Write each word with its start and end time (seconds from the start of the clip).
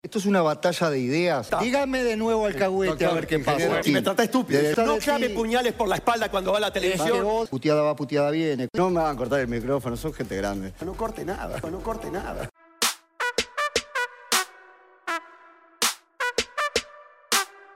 Esto 0.00 0.20
es 0.20 0.26
una 0.26 0.42
batalla 0.42 0.90
de 0.90 1.00
ideas. 1.00 1.50
Dígame 1.60 2.04
de 2.04 2.16
nuevo 2.16 2.46
alcahuete 2.46 3.04
a 3.04 3.12
ver 3.12 3.26
qué 3.26 3.40
pasa. 3.40 3.80
Me 3.90 4.00
trata 4.00 4.22
estúpido. 4.22 4.60
De- 4.62 4.74
No 4.84 4.96
clave 4.98 5.30
puñales 5.30 5.72
por 5.72 5.88
la 5.88 5.96
espalda 5.96 6.30
cuando 6.30 6.52
va 6.52 6.58
a 6.58 6.60
la 6.60 6.72
televisión. 6.72 7.24
vos, 7.24 7.48
Puteada 7.48 7.82
va, 7.82 7.96
puteada 7.96 8.30
viene. 8.30 8.68
No 8.74 8.90
me 8.90 9.00
van 9.02 9.14
a 9.14 9.18
cortar 9.18 9.40
el 9.40 9.48
micrófono, 9.48 9.96
son 9.96 10.12
gente 10.14 10.36
grande. 10.36 10.72
No 10.84 10.94
corte 10.94 11.24
nada, 11.24 11.58
no 11.68 11.80
corte 11.82 12.12
nada. 12.12 12.48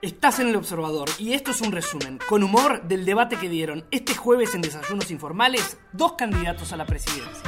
Estás 0.01 0.39
en 0.39 0.49
el 0.49 0.55
observador 0.57 1.09
y 1.17 1.33
esto 1.33 1.51
es 1.51 1.61
un 1.61 1.71
resumen, 1.71 2.19
con 2.27 2.43
humor, 2.43 2.83
del 2.83 3.05
debate 3.05 3.37
que 3.37 3.47
dieron 3.47 3.85
este 3.91 4.13
jueves 4.15 4.53
en 4.53 4.61
Desayunos 4.61 5.09
Informales 5.11 5.77
dos 5.93 6.13
candidatos 6.13 6.73
a 6.73 6.77
la 6.77 6.85
presidencia. 6.85 7.41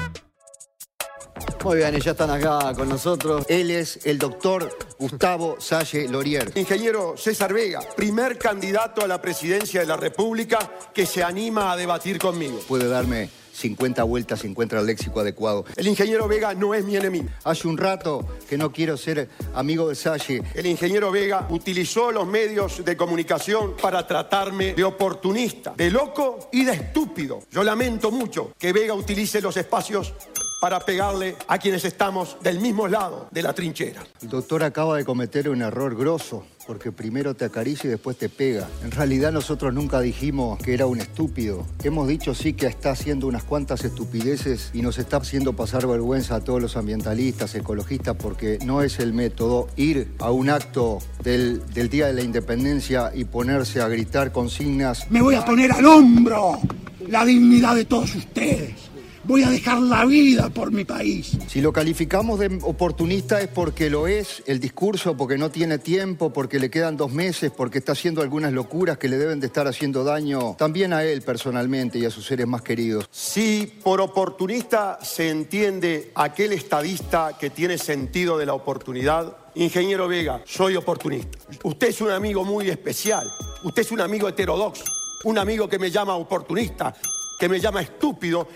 Muy 1.66 1.78
bien, 1.78 1.96
y 1.98 2.00
ya 2.00 2.12
están 2.12 2.30
acá 2.30 2.76
con 2.76 2.88
nosotros. 2.88 3.44
Él 3.50 3.72
es 3.72 4.06
el 4.06 4.20
doctor 4.20 4.78
Gustavo 5.00 5.56
Salle 5.60 6.08
Lorier. 6.08 6.52
Ingeniero 6.54 7.16
César 7.18 7.52
Vega, 7.52 7.80
primer 7.98 8.38
candidato 8.38 9.02
a 9.02 9.08
la 9.08 9.20
presidencia 9.20 9.80
de 9.80 9.88
la 9.88 9.98
República 9.98 10.60
que 10.94 11.08
se 11.08 11.24
anima 11.24 11.72
a 11.72 11.76
debatir 11.76 12.20
conmigo. 12.20 12.60
Puede 12.68 12.88
darme 12.88 13.32
50 13.54 14.04
vueltas 14.04 14.42
si 14.42 14.48
encuentra 14.48 14.80
el 14.80 14.86
léxico 14.86 15.22
adecuado. 15.22 15.66
El 15.76 15.88
ingeniero 15.88 16.28
Vega 16.28 16.54
no 16.54 16.76
es 16.76 16.86
mi 16.86 16.98
enemigo. 16.98 17.30
Hace 17.44 17.68
un 17.68 17.80
rato 17.80 18.28
que 18.48 18.60
no 18.60 18.72
quiero 18.72 18.96
ser 18.96 19.28
amigo 19.56 19.90
de 19.90 19.96
Salle. 19.96 20.44
El 20.54 20.68
ingeniero 20.68 21.10
Vega 21.10 21.48
utilizó 21.50 22.12
los 22.12 22.28
medios 22.28 22.86
de 22.86 22.96
comunicación 22.96 23.76
para 23.82 24.06
tratarme 24.06 24.76
de 24.76 24.84
oportunista, 24.84 25.74
de 25.76 25.90
loco 25.90 26.48
y 26.52 26.64
de 26.64 26.74
estúpido. 26.74 27.40
Yo 27.52 27.64
lamento 27.64 28.12
mucho 28.12 28.52
que 28.60 28.72
Vega 28.72 28.94
utilice 28.94 29.42
los 29.42 29.58
espacios 29.58 30.14
para 30.60 30.80
pegarle 30.80 31.36
a 31.48 31.58
quienes 31.58 31.86
estamos 31.86 32.38
del 32.42 32.60
mismo 32.60 32.88
lado 32.88 33.28
de 33.32 33.42
la 33.42 33.54
trinchera. 33.54 34.04
El 34.22 34.30
doctor 34.30 34.64
acaba 34.64 34.98
de 34.98 35.06
cometer 35.06 35.50
un 35.50 35.62
error 35.62 35.96
grosso, 35.96 36.46
porque 36.66 36.92
primero 36.92 37.36
te 37.36 37.46
acaricia 37.46 37.88
y 37.88 37.92
después 37.92 38.18
te 38.18 38.30
pega. 38.30 38.68
En 38.84 38.92
realidad 38.92 39.32
nosotros 39.32 39.74
nunca 39.74 40.00
dijimos 40.00 40.60
que 40.60 40.74
era 40.74 40.86
un 40.88 41.00
estúpido. 41.00 41.66
Hemos 41.84 42.08
dicho 42.08 42.34
sí 42.34 42.54
que 42.54 42.66
está 42.68 42.92
haciendo 42.92 43.28
unas 43.28 43.44
cuantas 43.44 43.84
estupideces 43.84 44.72
y 44.74 44.82
nos 44.82 44.98
está 44.98 45.18
haciendo 45.18 45.54
pasar 45.54 45.86
vergüenza 45.88 46.36
a 46.36 46.42
todos 46.42 46.62
los 46.62 46.78
ambientalistas, 46.78 47.54
ecologistas, 47.56 48.16
porque 48.16 48.58
no 48.66 48.82
es 48.82 49.00
el 49.00 49.14
método 49.14 49.68
ir 49.76 50.14
a 50.20 50.32
un 50.32 50.50
acto 50.50 51.00
del, 51.24 51.66
del 51.74 51.90
Día 51.90 52.08
de 52.08 52.14
la 52.14 52.22
Independencia 52.22 53.12
y 53.14 53.26
ponerse 53.26 53.82
a 53.82 53.88
gritar 53.88 54.32
consignas. 54.32 55.10
Me 55.12 55.22
voy 55.22 55.36
a 55.36 55.46
poner 55.46 55.72
al 55.72 55.86
hombro 55.86 56.60
la 57.08 57.26
dignidad 57.26 57.76
de 57.76 57.86
todos 57.86 58.16
ustedes. 58.16 58.95
Voy 59.28 59.42
a 59.42 59.50
dejar 59.50 59.82
la 59.82 60.06
vida 60.06 60.50
por 60.50 60.72
mi 60.72 60.86
país. 60.86 61.36
Si 61.48 61.60
lo 61.60 61.74
calificamos 61.74 62.38
de 62.38 62.60
oportunista 62.62 63.42
es 63.42 63.48
porque 63.48 63.90
lo 63.90 64.06
es, 64.06 64.44
el 64.46 64.60
discurso, 64.60 65.18
porque 65.18 65.36
no 65.36 65.50
tiene 65.50 65.80
tiempo, 65.80 66.32
porque 66.32 66.60
le 66.60 66.70
quedan 66.70 66.96
dos 66.96 67.12
meses, 67.12 67.52
porque 67.52 67.80
está 67.80 67.94
haciendo 67.94 68.22
algunas 68.22 68.54
locuras 68.54 69.00
que 69.00 69.10
le 69.10 69.18
deben 69.18 69.40
de 69.40 69.48
estar 69.48 69.68
haciendo 69.68 70.04
daño 70.04 70.56
también 70.60 70.94
a 70.94 71.04
él 71.04 71.24
personalmente 71.24 71.98
y 71.98 72.06
a 72.06 72.12
sus 72.12 72.28
seres 72.28 72.46
más 72.46 72.62
queridos. 72.62 73.08
Si 73.10 73.80
por 73.84 74.00
oportunista 74.00 75.00
se 75.02 75.32
entiende 75.32 76.12
aquel 76.14 76.54
estadista 76.54 77.36
que 77.40 77.50
tiene 77.50 77.80
sentido 77.80 78.38
de 78.38 78.46
la 78.46 78.54
oportunidad, 78.54 79.38
ingeniero 79.56 80.08
Vega, 80.08 80.44
soy 80.46 80.76
oportunista. 80.76 81.40
Usted 81.64 81.88
es 81.88 82.00
un 82.00 82.12
amigo 82.12 82.44
muy 82.44 82.70
especial. 82.70 83.28
Usted 83.64 83.82
es 83.82 83.92
un 83.92 84.02
amigo 84.02 84.30
heterodoxo. 84.30 84.84
Un 85.24 85.40
amigo 85.40 85.68
que 85.68 85.80
me 85.80 85.90
llama 85.90 86.16
oportunista, 86.16 86.94
que 87.40 87.50
me 87.50 87.60
llama 87.60 87.82
estúpido 87.82 88.48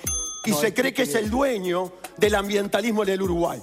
y 0.46 0.54
se 0.54 0.74
cree 0.74 0.94
que 0.94 1.04
es 1.04 1.16
el 1.16 1.30
dueño 1.30 1.92
del 2.18 2.36
ambientalismo 2.36 3.04
en 3.04 3.10
el 3.10 3.22
Uruguay. 3.22 3.62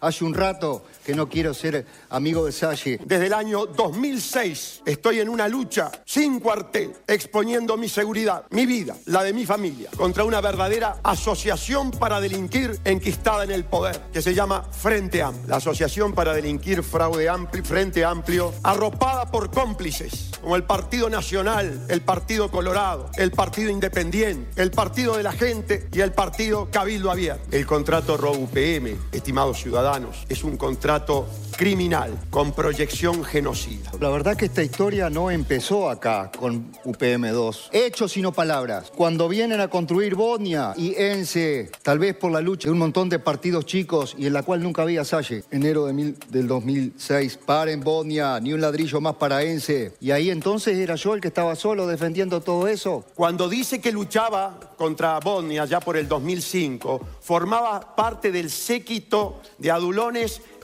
Hace 0.00 0.24
un 0.24 0.34
rato 0.34 0.84
que 1.04 1.14
no 1.14 1.28
quiero 1.28 1.54
ser 1.54 1.86
amigo 2.10 2.44
de 2.44 2.52
Salle. 2.52 3.00
Desde 3.04 3.26
el 3.26 3.32
año 3.32 3.66
2006 3.66 4.82
estoy 4.84 5.20
en 5.20 5.28
una 5.28 5.48
lucha 5.48 5.90
sin 6.04 6.38
cuartel, 6.38 6.92
exponiendo 7.06 7.76
mi 7.76 7.88
seguridad, 7.88 8.44
mi 8.50 8.66
vida, 8.66 8.94
la 9.06 9.22
de 9.22 9.32
mi 9.32 9.46
familia, 9.46 9.90
contra 9.96 10.24
una 10.24 10.40
verdadera 10.40 10.98
asociación 11.02 11.90
para 11.90 12.20
delinquir 12.20 12.78
enquistada 12.84 13.44
en 13.44 13.50
el 13.50 13.64
poder, 13.64 14.00
que 14.12 14.22
se 14.22 14.34
llama 14.34 14.64
Frente 14.70 15.22
Amplio. 15.22 15.48
La 15.48 15.56
Asociación 15.56 16.12
para 16.12 16.34
Delinquir 16.34 16.82
Fraude 16.82 17.28
Amplio, 17.28 17.64
Frente 17.64 18.04
Amplio, 18.04 18.52
arropada 18.62 19.30
por 19.30 19.50
cómplices, 19.50 20.30
como 20.42 20.56
el 20.56 20.64
Partido 20.64 21.08
Nacional, 21.08 21.86
el 21.88 22.02
Partido 22.02 22.50
Colorado, 22.50 23.10
el 23.16 23.30
Partido 23.30 23.70
Independiente, 23.70 24.60
el 24.60 24.70
Partido 24.70 25.16
de 25.16 25.22
la 25.22 25.32
Gente 25.32 25.88
y 25.92 26.00
el 26.00 26.12
Partido 26.12 26.68
Cabildo 26.70 27.10
Abierto. 27.10 27.44
El 27.50 27.66
contrato 27.66 28.16
ROUPM, 28.16 28.96
estimados 29.12 29.58
ciudadanos, 29.58 29.87
es 30.28 30.44
un 30.44 30.58
contrato 30.58 31.26
criminal 31.56 32.12
con 32.28 32.52
proyección 32.52 33.24
genocida. 33.24 33.90
La 34.00 34.10
verdad 34.10 34.36
que 34.36 34.44
esta 34.44 34.62
historia 34.62 35.08
no 35.08 35.30
empezó 35.30 35.88
acá 35.88 36.30
con 36.38 36.70
UPM2. 36.84 37.70
Hechos 37.72 38.16
y 38.18 38.20
no 38.22 38.32
palabras. 38.32 38.92
Cuando 38.94 39.28
vienen 39.28 39.60
a 39.60 39.68
construir 39.68 40.14
Bosnia 40.14 40.74
y 40.76 40.94
ENSE, 40.94 41.70
tal 41.82 41.98
vez 41.98 42.14
por 42.14 42.30
la 42.30 42.40
lucha 42.42 42.68
de 42.68 42.72
un 42.72 42.78
montón 42.78 43.08
de 43.08 43.18
partidos 43.18 43.64
chicos 43.64 44.14
y 44.18 44.26
en 44.26 44.34
la 44.34 44.42
cual 44.42 44.62
nunca 44.62 44.82
había 44.82 45.04
Salle, 45.06 45.42
enero 45.50 45.86
de 45.86 45.92
mil- 45.94 46.16
del 46.28 46.46
2006, 46.46 47.38
paren 47.46 47.80
Bosnia, 47.80 48.38
ni 48.40 48.52
un 48.52 48.60
ladrillo 48.60 49.00
más 49.00 49.14
para 49.14 49.42
ENSE. 49.42 49.94
Y 50.00 50.10
ahí 50.10 50.28
entonces 50.30 50.76
era 50.76 50.96
yo 50.96 51.14
el 51.14 51.20
que 51.22 51.28
estaba 51.28 51.56
solo 51.56 51.86
defendiendo 51.86 52.42
todo 52.42 52.68
eso. 52.68 53.04
Cuando 53.14 53.48
dice 53.48 53.80
que 53.80 53.90
luchaba 53.90 54.60
contra 54.76 55.18
Bosnia 55.18 55.64
ya 55.64 55.80
por 55.80 55.96
el 55.96 56.06
2005, 56.06 57.00
formaba 57.22 57.96
parte 57.96 58.30
del 58.30 58.50
séquito 58.50 59.40
de 59.58 59.70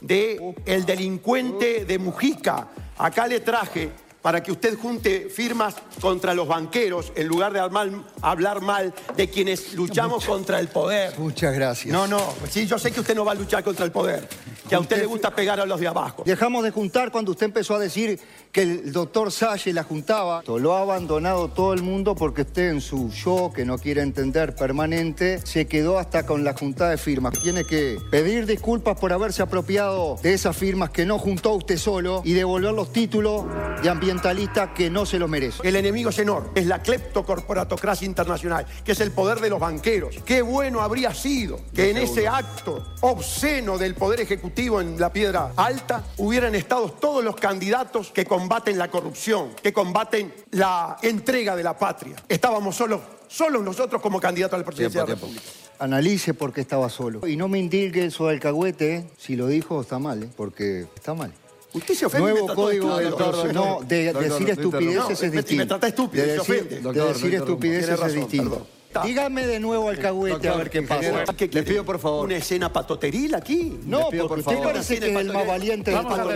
de 0.01 0.55
el 0.67 0.85
delincuente 0.85 1.85
de 1.85 1.99
Mujica. 1.99 2.69
Acá 2.97 3.27
le 3.27 3.41
traje 3.41 3.91
para 4.25 4.43
que 4.43 4.53
usted 4.53 4.79
junte 4.79 5.29
firmas 5.29 5.75
contra 6.01 6.33
los 6.33 6.49
banqueros 6.49 7.13
en 7.15 7.29
lugar 7.29 7.53
de 7.53 7.61
hablar, 7.61 7.91
hablar 8.23 8.63
mal 8.63 8.95
de 9.15 9.29
quienes 9.29 9.75
luchamos 9.75 10.25
contra 10.25 10.59
el 10.61 10.69
poder. 10.69 11.19
Muchas 11.19 11.55
gracias. 11.55 11.93
No, 11.93 12.07
no, 12.07 12.33
sí, 12.49 12.67
yo 12.67 12.79
sé 12.79 12.91
que 12.91 13.01
usted 13.01 13.15
no 13.15 13.27
va 13.27 13.33
a 13.33 13.35
luchar 13.35 13.63
contra 13.63 13.85
el 13.85 13.93
poder, 13.93 14.27
que 14.67 14.75
a 14.75 14.81
usted 14.81 14.97
le 14.97 15.05
gusta 15.05 15.35
pegar 15.35 15.61
a 15.61 15.67
los 15.67 15.79
de 15.79 15.89
abajo. 15.89 16.23
Dejamos 16.25 16.65
de 16.65 16.71
juntar 16.71 17.13
cuando 17.13 17.33
usted 17.33 17.45
empezó 17.45 17.75
a 17.75 17.79
decir 17.79 18.19
que 18.55 18.63
el 18.63 18.93
doctor 18.93 19.33
Salle 19.33 19.73
la 19.73 19.83
juntaba. 19.83 20.45
Lo 20.47 20.77
ha 20.77 20.83
abandonado 20.83 21.49
todo 21.49 21.75
el 21.75 21.83
mundo 21.83 22.15
porque 22.15 22.43
usted 22.43 22.71
en 22.71 22.81
su 22.81 23.11
yo, 23.11 23.51
que 23.53 23.65
no 23.65 23.79
quiere 23.79 24.01
entender 24.01 24.55
permanente, 24.55 25.45
se 25.45 25.67
quedó 25.67 25.99
hasta 25.99 26.25
con 26.25 26.45
la 26.45 26.55
juntada 26.55 26.93
de 26.93 26.97
firmas. 26.97 27.35
Tiene 27.43 27.65
que 27.65 27.99
pedir 28.13 28.47
disculpas 28.47 28.97
por 28.97 29.13
haberse 29.13 29.43
apropiado 29.43 30.17
de 30.23 30.35
esas 30.35 30.57
firmas 30.57 30.91
que 30.91 31.05
no 31.05 31.19
juntó 31.19 31.51
usted 31.55 31.77
solo 31.77 32.23
y 32.25 32.33
devolver 32.33 32.73
los 32.73 32.93
títulos 32.93 33.45
de 33.83 33.91
ambientalista 33.91 34.73
que 34.73 34.89
no 34.89 35.05
se 35.05 35.19
los 35.19 35.29
merece. 35.29 35.67
El 35.67 35.75
enemigo 35.75 36.11
es 36.11 36.19
enorme, 36.21 36.51
es 36.55 36.67
la 36.67 36.81
cleptocorporatocracia 36.81 38.07
internacional, 38.07 38.67
que 38.85 38.93
es 38.93 39.01
el 39.01 39.11
poder 39.11 39.41
de 39.41 39.51
los 39.51 39.59
banqueros. 39.59 40.21
Qué 40.25 40.43
bueno 40.43 40.81
habría 40.81 41.13
sido 41.13 41.59
que 41.75 41.91
en 41.91 41.97
ese 41.97 42.29
acto 42.29 42.95
obsceno 43.01 43.79
del 43.79 43.97
poder 43.97 44.21
ejecutivo 44.21 44.81
en 44.81 45.01
la 45.01 45.13
piedra 45.13 45.51
alta 45.57 46.05
hubieran 46.19 46.55
estado 46.55 46.93
todos 46.93 47.25
los 47.25 47.35
candidatos 47.35 48.13
que 48.13 48.25
combaten 48.45 48.77
la 48.77 48.91
corrupción, 48.91 49.55
que 49.63 49.73
combaten 49.73 50.31
la 50.51 50.99
entrega 51.01 51.57
de 51.57 51.63
la 51.63 51.79
patria. 51.79 52.15
Estábamos 52.29 52.77
solos, 52.77 53.01
solos 53.27 53.63
nosotros 53.65 54.03
como 54.03 54.21
candidatos 54.21 54.55
a 54.57 54.59
la 54.59 54.65
presidencia 54.67 55.01
de 55.03 55.09
la 55.09 55.15
República. 55.15 55.43
Analice 55.79 56.35
por 56.35 56.53
qué 56.53 56.61
estaba 56.61 56.91
solo. 56.91 57.27
Y 57.27 57.37
no 57.37 57.49
me 57.49 57.59
indique 57.59 58.05
eso 58.05 58.27
del 58.27 58.35
alcahuete, 58.37 59.09
si 59.17 59.35
lo 59.35 59.47
dijo 59.47 59.81
está 59.81 59.99
mal, 59.99 60.25
¿eh? 60.25 60.29
porque 60.37 60.87
está 60.95 61.15
mal. 61.15 61.33
Usted 61.73 61.95
se 61.95 62.05
ofende. 62.07 62.27
me 62.35 62.41
Nuevo 62.41 62.55
código 62.55 62.97
de, 62.99 63.05
estúpido. 63.05 63.27
doctor, 63.33 63.55
no, 63.55 63.65
doctor. 63.65 63.87
de 63.89 64.05
Doctor, 64.13 64.23
decir 64.31 64.51
estupideces 64.51 64.95
No, 65.09 65.11
es 65.11 65.23
me- 65.23 65.29
me 65.31 65.37
distinto. 65.39 65.67
trata 65.67 65.87
estúpido, 65.89 66.23
de 66.25 66.31
se 66.33 66.37
decir, 66.39 66.55
ofende. 66.55 66.81
Doctor, 66.81 67.33
estupideces 67.35 67.89
es 67.89 67.99
razón, 68.01 68.15
distinto. 68.21 68.51
perdón. 68.51 68.67
Dígame 69.03 69.47
de 69.47 69.61
nuevo 69.61 69.89
alcahuete 69.89 70.49
a 70.49 70.57
ver 70.57 70.71
qué 70.71 70.83
pasa. 70.83 71.25
pido, 71.37 71.85
por 71.85 71.99
favor. 71.99 72.27
¿Una 72.27 72.37
escena 72.37 72.73
patoteril 72.73 73.35
aquí? 73.35 73.79
No, 73.85 74.09
pido, 74.09 74.29
porque 74.29 74.43
por 74.43 74.53
usted 74.53 74.53
favor. 74.53 74.73
parece 74.73 75.01
que 75.01 75.11
es 75.11 75.17
el 75.17 75.33
más 75.33 75.47
valiente 75.47 75.91
de 75.91 75.97
todos. 75.97 76.27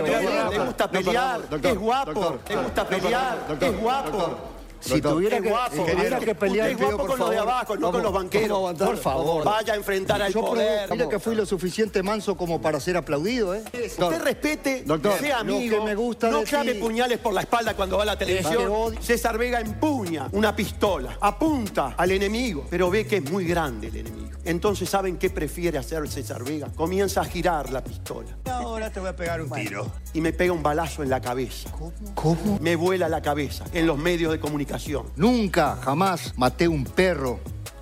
Le 0.51 0.59
gusta 0.65 0.91
pelear, 0.91 1.49
doctor, 1.49 1.71
es 1.71 1.77
guapo, 1.77 2.11
doctor, 2.13 2.55
le 2.55 2.63
gusta 2.63 2.81
doctor, 2.81 3.01
pelear, 3.01 3.47
doctor, 3.47 3.69
es 3.73 3.79
guapo. 3.79 4.58
Doctor. 4.79 4.95
Si 4.95 5.01
Doctor, 5.01 5.13
tuviera 5.13 5.41
que, 5.41 5.49
guapo. 5.49 5.75
si 5.85 5.91
tuviera 5.91 6.19
que 6.19 6.35
pelear, 6.35 6.75
guapo 6.77 7.05
con 7.07 7.19
los 7.19 7.29
de 7.29 7.37
abajo, 7.37 7.75
no 7.77 7.91
con 7.91 8.03
los 8.03 8.13
banqueros. 8.13 8.73
por 8.77 8.97
favor. 8.97 9.43
Vaya 9.43 9.73
a 9.73 9.75
enfrentar 9.75 10.21
al 10.21 10.33
yo 10.33 10.41
poder. 10.41 10.89
que 11.09 11.19
fui 11.19 11.35
lo 11.35 11.45
suficiente 11.45 12.01
manso 12.03 12.35
como 12.37 12.61
para 12.61 12.79
ser 12.79 12.97
aplaudido, 12.97 13.55
¿eh? 13.55 13.63
Usted 13.73 14.21
respete, 14.21 14.83
Doctor, 14.85 15.19
sea 15.19 15.39
amigo, 15.39 15.77
que 15.79 15.85
me 15.85 15.95
gusta 15.95 16.29
no 16.29 16.43
clave 16.43 16.73
ti- 16.73 16.79
puñales 16.79 17.17
por 17.19 17.33
la 17.33 17.41
espalda 17.41 17.75
cuando 17.75 17.97
va 17.97 18.03
a 18.03 18.05
la 18.05 18.17
televisión. 18.17 18.95
César 19.01 19.37
Vega 19.37 19.59
empuña 19.59 20.27
una 20.31 20.55
pistola, 20.55 21.17
apunta 21.19 21.95
al 21.97 22.11
enemigo, 22.11 22.65
pero 22.69 22.89
ve 22.89 23.05
que 23.07 23.17
es 23.17 23.31
muy 23.31 23.45
grande 23.45 23.87
el 23.87 23.97
enemigo. 23.97 24.29
Entonces, 24.45 24.89
¿saben 24.89 25.17
qué 25.17 25.29
prefiere 25.29 25.77
hacer 25.77 26.07
César 26.09 26.43
Vega? 26.43 26.69
Comienza 26.75 27.21
a 27.21 27.25
girar 27.25 27.71
la 27.71 27.83
pistola 27.83 28.29
Ahora 28.45 28.89
te 28.89 28.99
voy 28.99 29.09
a 29.09 29.15
pegar 29.15 29.41
un 29.41 29.49
tiro. 29.49 29.87
y 30.13 30.21
me 30.21 30.31
pega 30.33 30.53
un 30.53 30.63
balazo 30.63 31.03
en 31.03 31.09
la 31.09 31.19
cabeza. 31.21 31.69
¿Cómo? 32.15 32.57
Me 32.61 32.75
vuela 32.75 33.09
la 33.09 33.21
cabeza 33.21 33.65
en 33.73 33.85
los 33.85 33.97
medios 33.97 34.31
de 34.31 34.39
comunicación. 34.39 34.68
Nunca, 35.15 35.77
jamás 35.77 36.33
maté 36.37 36.67
un 36.67 36.83
perro 36.83 37.39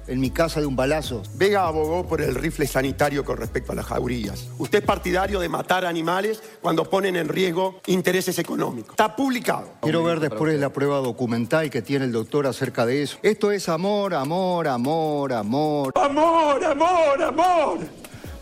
en 0.07 0.19
mi 0.19 0.29
casa 0.29 0.59
de 0.59 0.65
un 0.65 0.75
balazo. 0.75 1.21
Vega 1.35 1.67
abogó 1.67 2.07
por 2.07 2.21
el 2.21 2.33
rifle 2.35 2.65
sanitario 2.65 3.23
con 3.25 3.37
respecto 3.37 3.73
a 3.73 3.75
las 3.75 3.85
jaurías. 3.85 4.47
Usted 4.57 4.79
es 4.79 4.85
partidario 4.85 5.39
de 5.39 5.49
matar 5.49 5.85
animales 5.85 6.41
cuando 6.61 6.89
ponen 6.89 7.15
en 7.15 7.27
riesgo 7.27 7.81
intereses 7.87 8.39
económicos. 8.39 8.91
Está 8.91 9.15
publicado. 9.15 9.73
Quiero 9.81 10.03
ver 10.03 10.19
después 10.19 10.57
la 10.59 10.69
prueba 10.71 10.97
documental 10.97 11.69
que 11.69 11.81
tiene 11.81 12.05
el 12.05 12.11
doctor 12.11 12.47
acerca 12.47 12.85
de 12.85 13.03
eso. 13.03 13.17
Esto 13.21 13.51
es 13.51 13.69
amor, 13.69 14.13
amor, 14.13 14.67
amor, 14.67 15.33
amor. 15.33 15.93
Amor, 15.95 16.63
amor, 16.63 17.23
amor. 17.23 17.79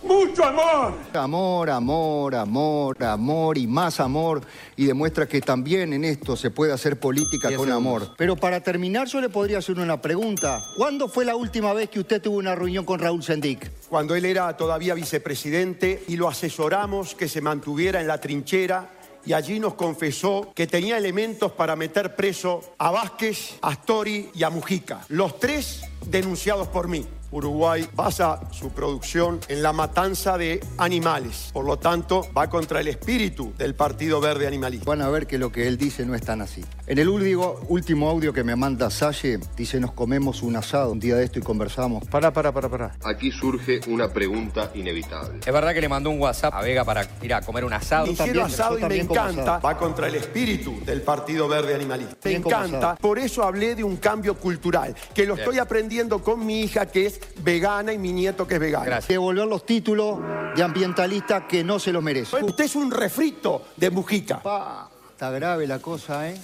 Mucho 0.06 0.46
amor. 0.46 0.94
Amor, 1.14 1.70
amor, 1.70 2.36
amor, 2.36 3.04
amor 3.04 3.58
y 3.58 3.66
más 3.66 4.00
amor. 4.00 4.42
Y 4.76 4.86
demuestra 4.86 5.28
que 5.28 5.42
también 5.42 5.94
en 5.94 6.04
esto 6.04 6.36
se 6.36 6.52
puede 6.52 6.74
hacer 6.74 7.00
política 7.00 7.48
con 7.48 7.68
segundos. 7.68 7.76
amor. 7.78 8.16
Pero 8.18 8.36
para 8.36 8.62
terminar, 8.62 9.08
yo 9.08 9.20
le 9.20 9.30
podría 9.30 9.58
hacer 9.58 9.80
una 9.80 10.02
pregunta. 10.02 10.62
¿Cuándo 10.78 11.08
fue 11.08 11.26
la 11.26 11.36
última 11.36 11.74
vez 11.74 11.90
que 11.90 12.00
usted 12.00 12.22
tuvo 12.22 12.38
una 12.38 12.54
reunión 12.54 12.86
con 12.86 13.00
Raúl 13.00 13.24
Sendic? 13.24 13.72
Cuando 13.90 14.16
él 14.16 14.26
era 14.26 14.56
todavía 14.56 14.94
vicepresidente 14.94 16.04
y 16.08 16.18
lo 16.18 16.28
asesoramos 16.28 17.16
que 17.16 17.28
se 17.28 17.42
mantuviera 17.42 18.00
en 18.00 18.08
la 18.08 18.20
trinchera 18.20 18.92
y 19.26 19.34
allí 19.34 19.60
nos 19.60 19.74
confesó 19.74 20.52
que 20.54 20.68
tenía 20.68 20.98
elementos 20.98 21.52
para 21.52 21.76
meter 21.76 22.16
preso 22.16 22.62
a 22.78 22.92
Vázquez, 22.92 23.58
a 23.62 23.70
Astori 23.70 24.30
y 24.36 24.44
a 24.44 24.52
Mujica. 24.52 25.02
Los 25.10 25.40
tres 25.40 25.82
denunciados 26.06 26.68
por 26.68 26.88
mí. 26.88 27.06
Uruguay 27.36 27.86
basa 27.94 28.40
su 28.52 28.70
producción 28.70 29.42
en 29.50 29.62
la 29.62 29.74
matanza 29.74 30.38
de 30.38 30.64
animales. 30.78 31.50
Por 31.52 31.66
lo 31.66 31.78
tanto, 31.78 32.26
va 32.36 32.50
contra 32.50 32.80
el 32.80 32.88
espíritu 32.88 33.54
del 33.58 33.76
Partido 33.76 34.22
Verde 34.22 34.48
Animalista. 34.48 34.86
Van 34.86 35.02
a 35.02 35.10
ver 35.10 35.28
que 35.28 35.38
lo 35.38 35.52
que 35.52 35.68
él 35.68 35.78
dice 35.78 36.06
no 36.06 36.16
es 36.16 36.22
tan 36.22 36.42
así. 36.42 36.64
En 36.88 36.98
el 36.98 37.10
último, 37.10 37.56
último 37.68 38.10
audio 38.10 38.32
que 38.32 38.46
me 38.46 38.56
manda 38.56 38.90
Salle, 38.90 39.40
dice 39.58 39.82
nos 39.82 39.92
comemos 39.92 40.44
un 40.44 40.56
asado 40.56 40.94
un 40.94 41.00
día 41.00 41.18
de 41.18 41.26
esto 41.26 41.40
y 41.40 41.42
conversamos. 41.42 42.06
Pará, 42.08 42.32
pará, 42.32 42.54
pará, 42.54 42.70
pará. 42.70 42.96
Aquí 43.04 43.32
surge 43.32 43.82
una 43.88 44.08
pregunta 44.08 44.72
inevitable. 44.74 45.40
Es 45.46 45.52
verdad 45.52 45.74
que 45.74 45.82
le 45.82 45.90
mandó 45.90 46.12
un 46.12 46.22
WhatsApp 46.22 46.54
a 46.54 46.62
Vega 46.62 46.86
para 46.86 47.06
ir 47.22 47.34
a 47.34 47.42
comer 47.42 47.66
un 47.66 47.74
asado. 47.74 48.14
También, 48.14 48.46
asado 48.46 48.80
y 48.80 48.84
me 48.84 49.00
encanta. 49.00 49.42
asado. 49.42 49.62
Va 49.62 49.78
contra 49.78 50.08
el 50.08 50.16
espíritu 50.16 50.80
del 50.86 51.02
Partido 51.02 51.50
Verde 51.50 51.76
Animalista. 51.76 52.16
Me 52.24 52.36
encanta. 52.36 52.78
asado. 52.78 52.98
Por 53.02 53.20
eso 53.20 53.44
hablé 53.44 53.76
de 53.76 53.84
un 53.84 53.98
cambio 53.98 54.36
cultural, 54.36 54.96
que 55.14 55.26
lo 55.26 55.36
estoy 55.36 55.60
aprendiendo 55.60 56.24
con 56.24 56.46
mi 56.46 56.62
hija 56.62 56.86
que 56.86 57.08
es 57.08 57.20
vegana 57.44 57.94
y 57.94 57.98
mi 57.98 58.12
nieto 58.12 58.48
que 58.48 58.56
es 58.56 58.60
vegano. 58.60 58.86
Gracias. 58.86 59.08
Devolver 59.08 59.48
los 59.48 59.66
títulos 59.66 60.20
de 60.56 60.64
ambientalista 60.64 61.48
que 61.48 61.64
no 61.64 61.80
se 61.80 61.92
los 61.92 62.04
merece. 62.04 62.44
Usted 62.44 62.66
es 62.66 62.76
un 62.76 62.92
refrito 62.92 63.64
de 63.76 63.90
Mujica. 63.90 64.42
Pa, 64.42 64.90
está 65.12 65.30
grave 65.32 65.68
la 65.68 65.80
cosa, 65.80 66.30
¿eh? 66.30 66.40